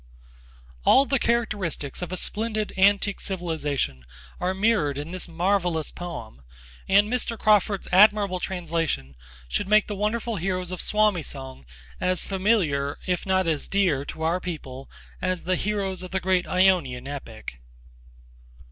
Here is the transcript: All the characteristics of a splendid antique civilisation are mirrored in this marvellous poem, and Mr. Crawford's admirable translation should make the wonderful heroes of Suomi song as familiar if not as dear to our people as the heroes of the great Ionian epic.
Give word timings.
All 0.83 1.05
the 1.05 1.19
characteristics 1.19 2.01
of 2.01 2.11
a 2.11 2.17
splendid 2.17 2.73
antique 2.75 3.19
civilisation 3.19 4.03
are 4.39 4.55
mirrored 4.55 4.97
in 4.97 5.11
this 5.11 5.27
marvellous 5.27 5.91
poem, 5.91 6.41
and 6.87 7.07
Mr. 7.07 7.37
Crawford's 7.37 7.87
admirable 7.91 8.39
translation 8.39 9.13
should 9.47 9.67
make 9.67 9.85
the 9.85 9.93
wonderful 9.93 10.37
heroes 10.37 10.71
of 10.71 10.81
Suomi 10.81 11.21
song 11.21 11.67
as 11.99 12.23
familiar 12.23 12.97
if 13.05 13.27
not 13.27 13.45
as 13.45 13.67
dear 13.67 14.03
to 14.05 14.23
our 14.23 14.39
people 14.39 14.89
as 15.21 15.43
the 15.43 15.55
heroes 15.55 16.01
of 16.01 16.09
the 16.09 16.19
great 16.19 16.47
Ionian 16.47 17.07
epic. 17.07 17.61